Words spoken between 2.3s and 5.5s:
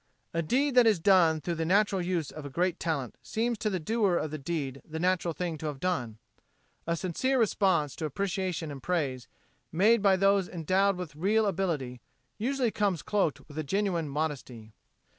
of a great talent seems to the doer of the deed the natural